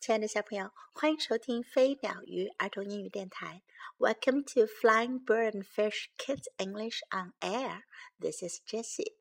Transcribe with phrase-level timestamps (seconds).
[0.00, 3.60] 亲爱的小朋友，欢迎收听飞鸟鱼儿童英语电台。
[3.98, 7.82] Welcome to Flying Bird and Fish Kids English on Air.
[8.18, 9.16] This is Jessie.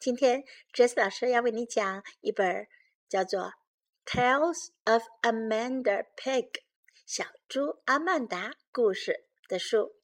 [0.00, 0.42] 今天
[0.74, 2.66] ，Jessie 老师要为你讲一本
[3.08, 3.40] 叫做
[4.04, 6.50] 《Tales of Amanda Pig》
[7.06, 9.94] 小猪阿曼达故事的书。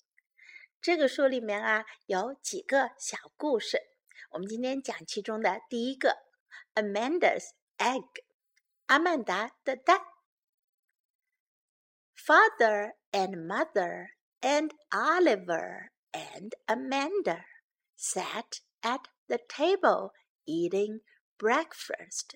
[0.81, 3.81] 这个书里面啊有几个小故事，
[4.31, 6.19] 我们今天讲其中的第一个
[6.77, 7.49] ，Amanda's
[7.79, 8.24] Egg。
[8.88, 10.02] 阿曼达的蛋。
[12.16, 14.10] Father and mother
[14.42, 17.46] and Oliver and Amanda
[17.96, 20.14] sat at the table
[20.46, 21.02] eating
[21.38, 22.36] breakfast.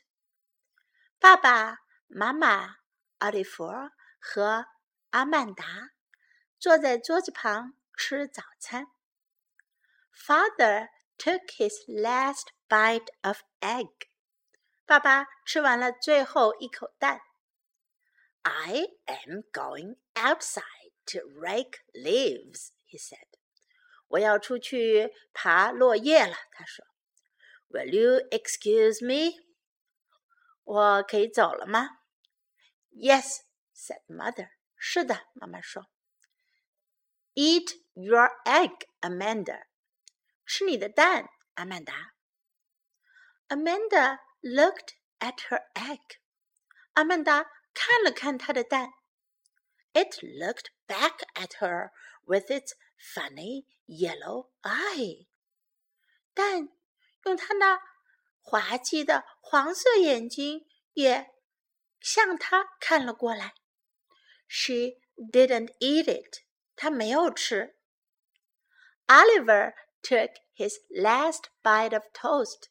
[1.19, 1.77] 爸爸
[2.07, 2.77] 妈妈、
[3.19, 3.65] 奥利弗
[4.19, 4.65] 和
[5.11, 5.91] 阿曼达
[6.59, 8.87] 坐在桌子旁吃早餐。
[10.13, 13.89] Father took his last bite of egg
[14.87, 17.21] 爸爸吃完了最后一口蛋。
[18.41, 23.27] I am going outside to rake leaves, he said.
[24.09, 26.85] 我要出去爬落叶了，他说。
[27.69, 29.41] Will you excuse me?
[30.63, 31.89] 我可以走了吗？
[32.91, 33.39] Yes,
[33.73, 34.49] said mother.
[34.77, 35.87] 是的，妈妈说。
[37.33, 39.63] Eat your egg, Amanda.
[40.45, 42.13] 吃你的蛋，阿曼达。
[43.47, 46.19] Amanda looked at her egg.
[46.93, 48.91] 阿曼达看了看她的蛋。
[49.93, 51.91] It looked back at her
[52.25, 55.27] with its funny yellow eye.
[56.33, 56.69] 但
[57.25, 57.79] 用它那
[58.41, 61.31] 滑稽的黄色眼睛也
[61.99, 63.53] 向她看了过来。
[64.47, 66.43] She didn't eat it.
[66.75, 67.77] 她没有吃。
[69.07, 72.69] Oliver took his last bite of toast.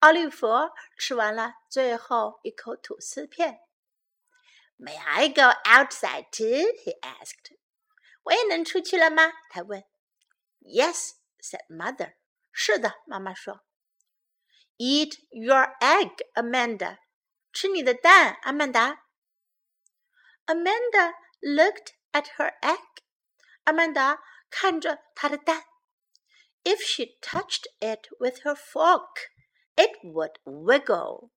[0.00, 0.46] 奥利弗
[0.98, 3.60] 吃完了最后一口吐司片。
[4.78, 6.68] May I go outside too?
[6.84, 7.56] He asked.
[8.24, 9.32] 我也能出去了吗？
[9.50, 9.84] 他问。
[10.60, 12.14] Yes, said mother.
[12.52, 13.64] 是的，妈妈说。
[14.78, 16.98] Eat your egg, Amanda.
[17.52, 19.04] 吃你的蛋，阿曼达。
[20.44, 22.82] Amanda looked at her egg.
[23.64, 25.64] 阿曼达看着她的蛋。
[26.64, 29.29] If she touched it with her fork,
[29.80, 31.30] it would wiggle.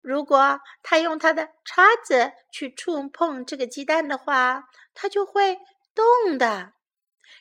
[0.00, 5.58] 如果他用他的叉子去触碰这个鸡蛋的话，它就会
[5.94, 6.74] 动的。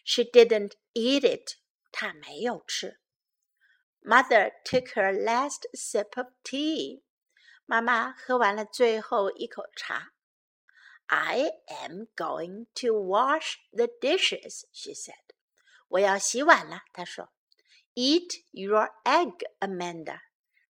[0.06, 1.58] She didn't eat it.
[1.92, 3.00] 她没有吃。
[4.02, 7.04] Mother took her last sip of tea.
[7.66, 10.14] 妈妈喝完了最后一口茶。
[11.08, 15.36] I am going to wash the dishes, she said.
[15.90, 17.34] 我要洗碗了，她说。
[17.98, 20.22] Eat your egg, Amanda.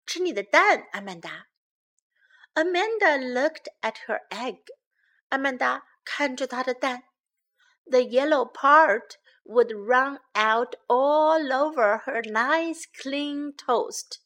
[0.06, 1.48] 吃你的蛋，阿曼达。
[2.54, 4.64] Amanda looked at her egg.
[5.30, 7.04] 阿曼达看着她的蛋。
[7.86, 14.20] The yellow part would run out all over her nice clean toast.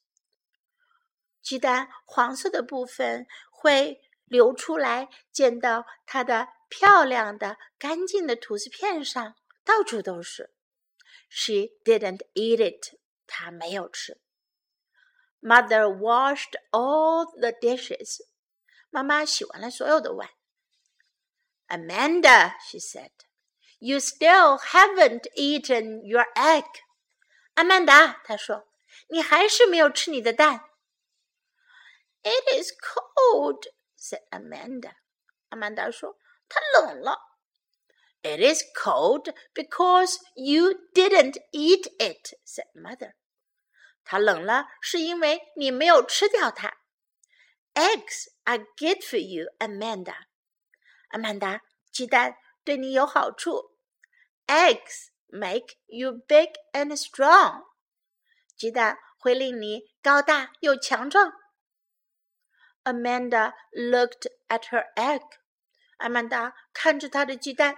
[1.41, 10.53] 鸡蛋黄色的部分会流出来，溅到她的漂亮的、干净的吐司片上，到处都是。
[11.31, 12.97] She didn't eat it.
[13.25, 14.19] 她没有吃。
[15.41, 18.21] Mother washed all the dishes.
[18.89, 20.29] 妈妈洗完了所有的碗。
[21.67, 23.11] Amanda, she said,
[23.79, 26.65] you still haven't eaten your egg.
[27.55, 28.67] 阿曼达，她说，
[29.09, 30.69] 你还是没有吃你的蛋。
[32.23, 33.63] It is cold,
[33.97, 34.93] said Amanda.
[35.49, 36.17] 阿曼达说，
[36.47, 37.19] 它冷了。
[38.23, 43.13] it is cold because you didn't eat it," said mother.
[44.03, 46.77] 它冷了，是因为你没有吃掉它。
[47.73, 50.15] Eggs are good for you, Amanda.
[51.09, 51.61] 阿曼达，
[51.91, 53.77] 鸡蛋对你有好处。
[54.47, 57.65] Eggs make you big and strong.
[58.55, 61.33] 鸡蛋会令你高大又强壮。
[62.83, 65.21] Amanda looked at her egg.
[65.97, 67.77] 阿曼达看着她的鸡蛋。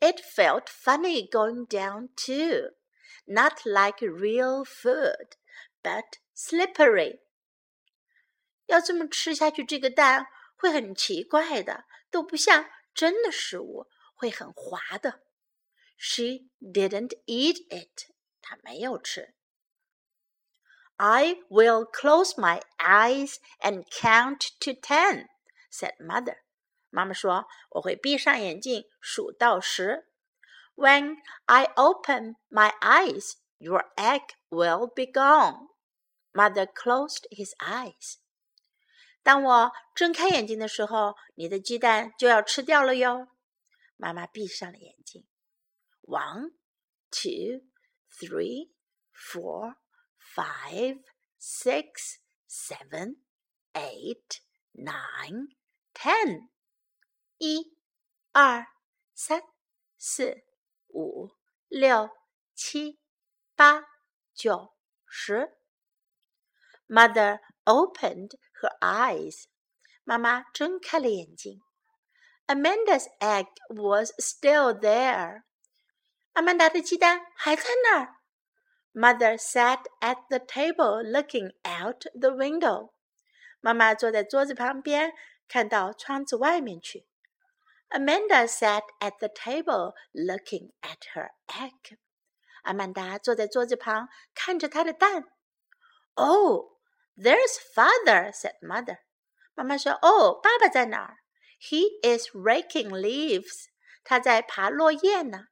[0.00, 2.70] it felt funny going down too,
[3.26, 5.36] not like real food,
[5.82, 7.20] but slippery.
[8.66, 15.22] 要这么吃下去，这个蛋会很奇怪的，都不像真的食物，会很滑的。
[15.96, 18.10] She didn't eat it.
[18.42, 19.34] 她没有吃。
[20.96, 25.28] I will close my eyes and count to ten,
[25.70, 26.38] said mother.
[26.91, 30.07] 妈妈说：“我会闭上眼睛数到十。”
[30.75, 35.67] When I open my eyes, your egg will be gone.
[36.33, 38.15] Mother closed his eyes.
[39.23, 43.27] 当我睁开眼睛的时候，你的鸡蛋就要吃掉了哟。
[43.97, 45.27] 妈妈闭上了眼睛。
[46.01, 46.53] One,
[47.11, 47.67] two,
[48.09, 48.71] three,
[49.13, 49.75] four,
[50.35, 51.03] five,
[51.39, 52.17] six,
[52.47, 53.17] seven,
[53.73, 54.39] eight,
[54.73, 55.49] nine,
[55.93, 56.49] ten.
[57.43, 57.75] 一、
[58.33, 58.67] 二、
[59.15, 59.41] 三、
[59.97, 60.43] 四、
[60.89, 61.31] 五、
[61.69, 62.11] 六、
[62.53, 62.99] 七、
[63.55, 63.83] 八、
[64.35, 64.75] 九、
[65.07, 65.57] 十。
[66.87, 69.45] Mother opened her eyes.
[70.03, 71.63] 妈妈睁开了眼睛。
[72.45, 75.41] Amanda's egg was still there.
[76.33, 78.17] 阿曼达的鸡蛋还在那儿。
[78.93, 82.91] Mother sat at the table looking out the window.
[83.61, 85.15] 妈妈坐在桌子旁边，
[85.47, 87.07] 看到窗子外面去。
[87.90, 91.98] Amanda sat at the table looking at her egg.
[92.62, 95.24] 阿曼达坐在桌子旁，看着她的蛋。
[96.14, 96.78] Oh,
[97.16, 98.98] there's father," said mother.
[99.54, 101.18] 妈妈说：“哦，爸爸在哪儿？”
[101.58, 103.66] He is raking leaves.
[104.04, 105.46] 他在爬落叶呢。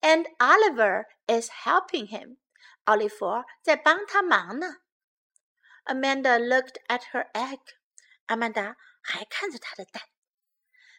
[0.00, 2.38] And Oliver is helping him.
[2.84, 3.26] 奥利弗
[3.62, 4.76] 在帮他忙呢。
[5.84, 7.60] Amanda looked at her egg.
[8.26, 10.02] 阿曼达还看着她的蛋。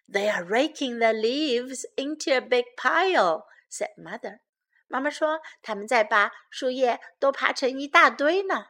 [0.07, 4.39] They are raking the leaves into a big pile," said mother.
[4.87, 8.67] 妈妈说他们在把树叶都爬成一大堆呢。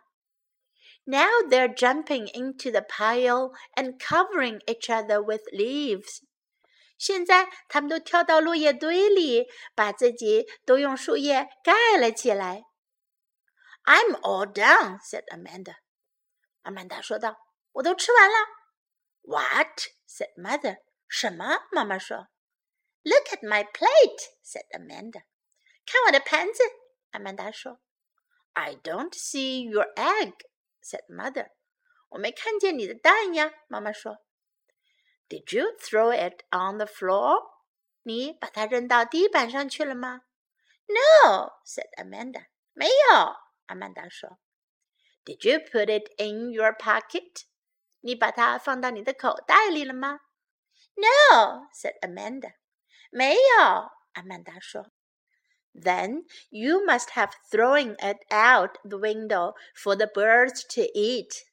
[1.06, 6.21] Now they're jumping into the pile and covering each other with leaves.
[6.98, 12.63] 现在他们都跳到落叶堆里，把自己都用树叶盖了起来。
[13.83, 15.75] I'm all done," said Amanda.
[16.62, 18.36] 阿曼达说道：“我都吃完了。”
[19.24, 19.89] What?
[20.07, 20.77] said mother.
[21.07, 21.68] 什么？
[21.71, 22.30] 妈妈说。
[23.04, 25.24] Look at my plate, said Amanda.
[25.86, 26.63] 看我的盘子，
[27.12, 27.81] 阿曼达说。
[28.54, 30.33] I don't see your egg,
[30.81, 31.50] said mother.
[32.10, 34.24] 我没看见你的蛋呀，妈妈说。
[35.27, 37.51] Did you throw it on the floor?
[38.04, 40.21] 你把它扔到地板上去了吗？
[40.86, 42.45] No, said Amanda.
[42.74, 44.39] 没有，阿曼达说。
[45.25, 47.44] Did you put it in your pocket?
[48.01, 50.19] 你把它放到你的口袋里了吗
[50.98, 52.54] ？no, said Amanda.
[53.12, 54.92] 没有，阿曼达说。
[55.74, 61.44] Then you must have thrown it out the window for the birds to eat.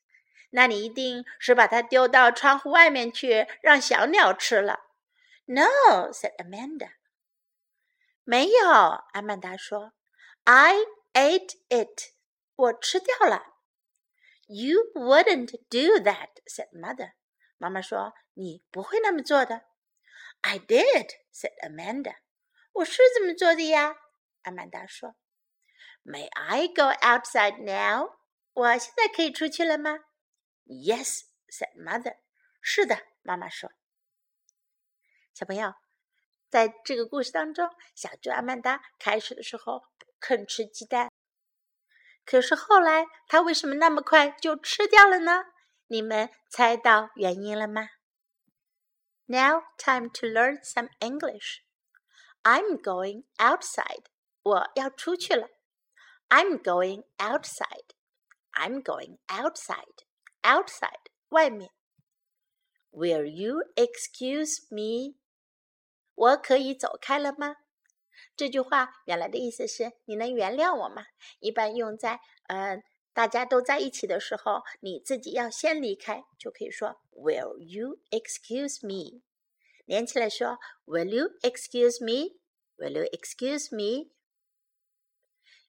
[0.50, 4.80] 那你一定是把它丢到窗户外面去，让小鸟吃了。
[5.46, 6.90] No, said Amanda.
[8.24, 9.92] 没有，阿曼达说。
[10.44, 10.76] I
[11.14, 12.12] ate it.
[12.56, 13.42] 我吃掉了。
[14.46, 17.12] You wouldn't do that, said Mother.
[17.65, 19.63] 妈妈说：“你不会那么做的。”
[20.41, 22.17] I did," said Amanda.
[22.73, 23.95] 我是这么做的呀，
[24.43, 25.15] 阿曼达说。
[26.03, 28.19] May I go outside now?
[28.53, 29.97] 我现在可以出去了吗
[30.67, 32.17] ？Yes, said Mother.
[32.61, 33.71] 是的，妈妈说。
[35.33, 35.73] 小朋友，
[36.51, 41.11] 在这个故事当中，小猪阿曼达开始的时候不肯吃鸡蛋，
[42.23, 45.45] 可是后来他为什么那么快就吃掉了呢？
[45.87, 47.89] 你们猜到原因了吗
[49.27, 51.61] ？Now time to learn some English.
[52.43, 54.05] I'm going outside.
[54.43, 55.47] 我要出去了。
[56.29, 57.89] I'm going outside.
[58.51, 60.05] I'm going outside.
[60.41, 61.71] Outside 外面。
[62.91, 65.17] Will you excuse me?
[66.15, 67.57] 我可以走开了吗？
[68.35, 71.05] 这句话原来的意思是你能原谅我吗？
[71.39, 72.81] 一般用在呃
[73.15, 79.21] 大家都在一起的时候，你自己要先离开，就可以说 Will you excuse me？
[79.85, 83.73] 连起来说 Will you excuse me？Will you excuse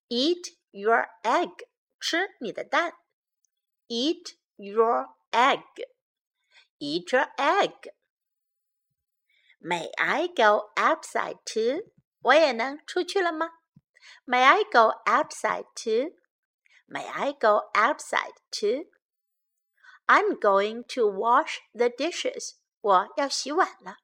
[0.09, 1.69] me？Eat your egg，
[2.01, 2.95] 吃你的蛋。
[3.87, 7.93] Eat your egg，Eat your egg。
[9.61, 11.93] May I go outside too？
[12.23, 13.53] 我也能出去了吗
[14.27, 16.17] ？May I go outside too？
[16.88, 18.86] too？May I go outside too?
[20.08, 22.56] I'm going to wash the dishes.
[22.82, 23.98] 我要洗碗了。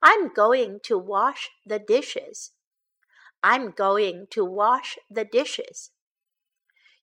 [0.00, 2.50] I'm going to wash the dishes.
[3.42, 5.90] I'm going to wash the dishes.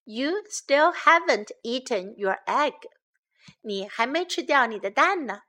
[0.04, 2.74] You still haven't eaten your egg.
[3.62, 5.42] 你还没吃掉你的蛋呢。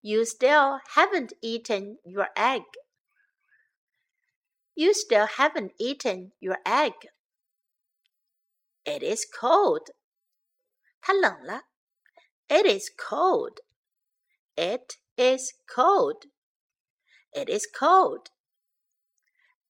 [0.00, 2.64] You still haven't eaten your egg.
[4.74, 6.92] You still haven't eaten your egg.
[8.84, 9.94] It is cold.
[11.00, 11.62] 它冷了。
[12.48, 13.60] It is cold.
[14.54, 16.26] It is cold.
[17.32, 18.28] It is cold.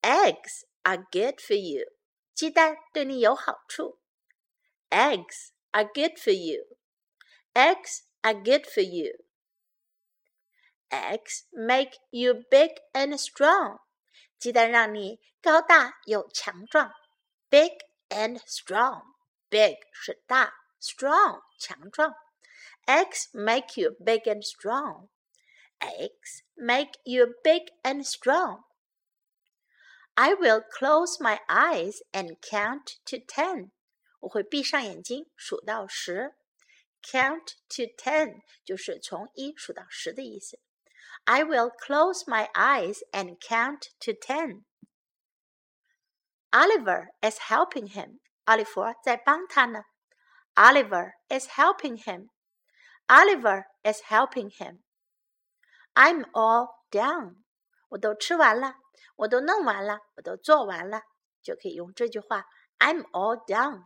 [0.02, 1.84] Eggs are good for you.
[2.34, 3.98] 鸡蛋对你有好处。
[4.90, 6.76] Eggs are good for you.
[7.54, 9.12] Eggs are good for you.
[10.90, 13.80] Eggs make you big and strong.
[14.38, 16.92] 鸡蛋让你高大又强壮。
[17.48, 17.72] Big
[18.10, 19.02] and strong.
[19.50, 22.14] Big 是大，strong 强壮。
[22.86, 25.08] Eggs make you big and strong.
[25.78, 28.62] Eggs make you big and strong.
[30.14, 33.70] I will close my eyes and count to ten.
[34.20, 36.34] 我会闭上眼睛数到十。
[37.02, 40.58] Count to ten 就是从一数到十的意思。
[41.25, 44.64] I will close my eyes and count to ten.
[46.50, 48.20] Oliver is helping him.
[48.44, 49.82] 奥利弗在帮他呢。
[50.54, 52.28] Oliver is helping him.
[53.08, 54.82] Oliver is helping him.
[55.94, 57.42] I'm all done.
[57.88, 58.76] 我都吃完了，
[59.16, 61.02] 我都弄完了，我都做完了，
[61.42, 62.46] 就可以用这句话：
[62.78, 63.84] I'm all done.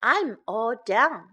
[0.00, 1.26] I'm all done.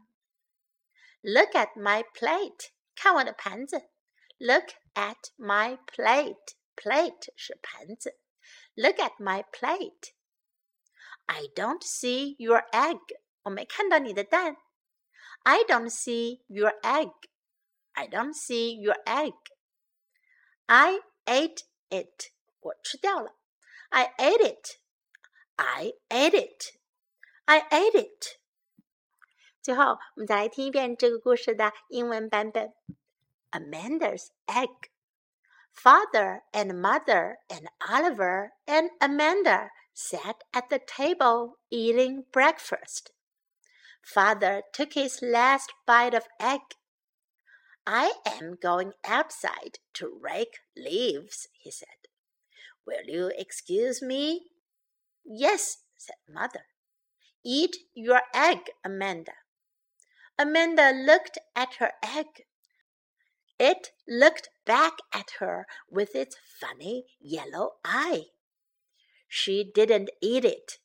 [1.22, 2.70] Look at my plate.
[2.96, 3.90] 看我的盘子。
[4.38, 6.56] Look at my plate.
[6.76, 8.18] Plate 是盘子。
[8.76, 10.14] Look at my plate.
[11.30, 13.00] I don't see your egg.
[13.44, 14.58] 我没看到你的蛋。
[15.44, 17.14] I don't see your egg.
[17.94, 19.36] I don't see your egg.
[20.66, 22.32] I ate it.
[22.60, 23.36] 我吃掉了。
[23.90, 24.80] I ate it.
[25.56, 26.76] I ate it.
[27.46, 28.40] I ate it.
[29.62, 32.74] 最后，我们再来听一遍这个故事的英文版本。
[33.52, 34.90] Amanda's egg.
[35.72, 39.70] Father and mother and Oliver and Amanda
[40.01, 43.11] sat at the table eating breakfast.
[44.03, 46.61] Father took his last bite of egg.
[47.87, 52.09] I am going outside to rake leaves, he said.
[52.87, 54.47] Will you excuse me?
[55.25, 56.65] Yes, said Mother.
[57.45, 59.33] Eat your egg, Amanda.
[60.39, 62.45] Amanda looked at her egg.
[63.59, 68.25] It looked back at her with its funny yellow eye.
[69.33, 70.79] She didn't eat it.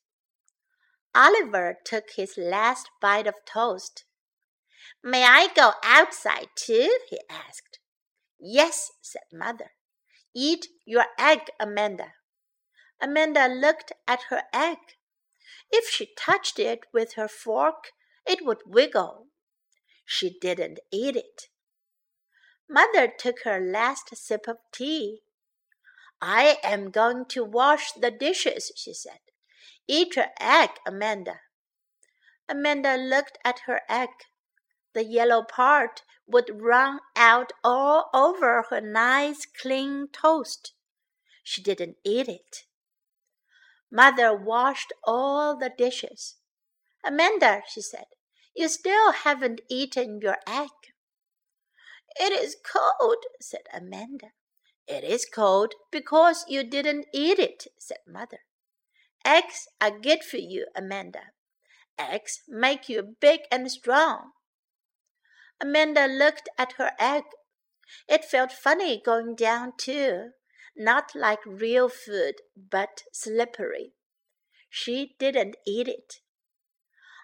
[1.16, 4.06] Oliver took his last bite of toast.
[5.04, 6.96] May I go outside too?
[7.10, 7.80] he asked.
[8.40, 9.72] Yes, said Mother.
[10.36, 12.14] Eat your egg, Amanda.
[13.02, 14.78] Amanda looked at her egg.
[15.72, 17.94] If she touched it with her fork,
[18.28, 19.26] it would wiggle.
[20.06, 21.50] She didn't eat it.
[22.70, 25.24] Mother took her last sip of tea.
[26.22, 29.20] I am going to wash the dishes, she said.
[29.88, 31.42] Eat your egg, Amanda.
[32.48, 34.10] Amanda looked at her egg.
[34.94, 40.74] The yellow part would run out all over her nice clean toast.
[41.44, 42.64] She didn't eat it.
[43.92, 46.36] Mother washed all the dishes.
[47.04, 48.06] Amanda, she said,
[48.56, 50.70] you still haven't eaten your egg.
[52.20, 54.32] It is cold, said Amanda.
[54.88, 58.40] It is cold because you didn't eat it, said Mother.
[59.26, 61.32] Eggs are good for you, Amanda.
[61.98, 64.32] Eggs make you big and strong.
[65.60, 67.24] Amanda looked at her egg.
[68.08, 70.32] It felt funny going down too,
[70.76, 73.94] not like real food, but slippery.
[74.70, 76.20] She didn't eat it.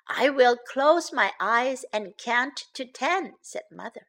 [0.08, 4.08] I will close my eyes and count to ten, said Mother.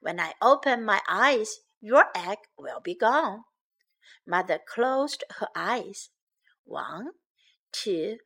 [0.00, 3.44] When I open my eyes, your egg will be gone.
[4.26, 6.10] Mother closed her eyes.
[6.64, 7.08] One,
[7.72, 8.18] two,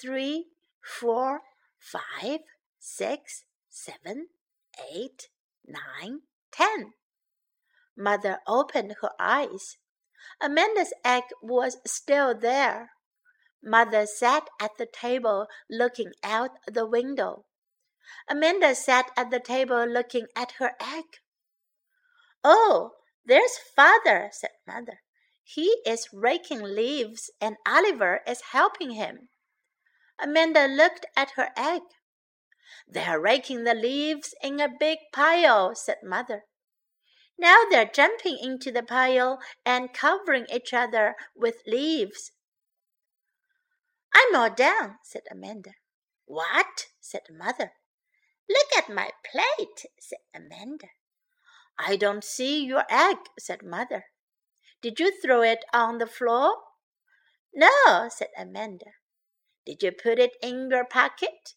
[0.00, 0.46] three,
[0.82, 1.42] four,
[1.78, 2.40] five,
[2.80, 4.28] six, seven,
[4.92, 5.28] eight,
[5.66, 6.20] nine,
[6.50, 6.94] ten.
[7.96, 9.76] Mother opened her eyes.
[10.40, 12.90] Amanda's egg was still there.
[13.62, 17.44] Mother sat at the table looking out the window.
[18.28, 21.04] Amanda sat at the table looking at her egg.
[22.44, 22.92] Oh,
[23.24, 25.00] there's father, said mother.
[25.42, 29.30] He is raking leaves and Oliver is helping him.
[30.20, 31.82] Amanda looked at her egg.
[32.86, 36.44] They're raking the leaves in a big pile, said mother.
[37.38, 42.32] Now they're jumping into the pile and covering each other with leaves.
[44.14, 45.72] I'm all done, said Amanda.
[46.26, 46.86] What?
[47.00, 47.72] said mother.
[48.48, 50.88] Look at my plate, said Amanda.
[51.78, 54.06] I don't see your egg, said mother.
[54.82, 56.56] Did you throw it on the floor?
[57.54, 58.92] No, said Amanda.
[59.64, 61.54] Did you put it in your pocket?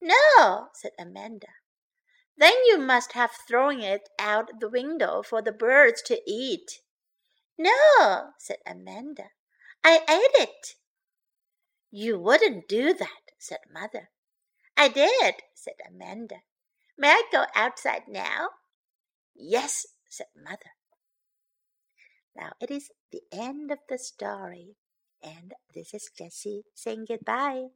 [0.00, 1.48] No, said Amanda.
[2.36, 6.80] Then you must have thrown it out the window for the birds to eat.
[7.58, 9.30] No, said Amanda.
[9.84, 10.74] I ate it.
[11.90, 14.10] You wouldn't do that, said Mother.
[14.76, 16.42] I did, said Amanda.
[16.98, 18.48] May I go outside now?
[19.34, 20.72] Yes, said Mother.
[22.36, 24.76] Now it is the end of the story,
[25.22, 27.68] and this is Jessie saying goodbye.